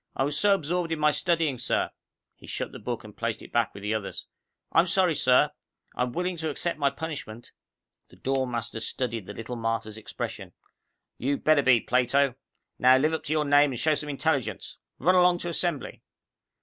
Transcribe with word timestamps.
I 0.15 0.23
was 0.23 0.35
so 0.35 0.55
absorbed 0.55 0.91
in 0.91 0.97
my 0.97 1.11
studying, 1.11 1.59
sir" 1.59 1.91
He 2.39 2.47
shut 2.47 2.71
the 2.71 2.79
book 2.79 3.03
and 3.03 3.15
placed 3.15 3.43
it 3.43 3.51
back 3.51 3.71
with 3.75 3.83
the 3.83 3.93
others. 3.93 4.25
"I'm 4.71 4.87
sorry, 4.87 5.13
sir. 5.13 5.51
I'm 5.95 6.11
willing 6.11 6.37
to 6.37 6.49
accept 6.49 6.79
my 6.79 6.89
punishment." 6.89 7.51
The 8.09 8.15
dorm 8.15 8.49
master 8.49 8.79
studied 8.79 9.27
the 9.27 9.33
little 9.35 9.55
martyr's 9.57 9.97
expression. 9.97 10.53
"You'd 11.19 11.43
better 11.43 11.61
be, 11.61 11.81
Plato. 11.81 12.33
Now 12.79 12.97
live 12.97 13.13
up 13.13 13.23
to 13.25 13.33
your 13.33 13.45
name 13.45 13.73
and 13.73 13.79
show 13.79 13.93
some 13.93 14.09
intelligence. 14.09 14.79
Run 14.97 15.13
along 15.13 15.37
to 15.37 15.49
Assembly." 15.49 16.01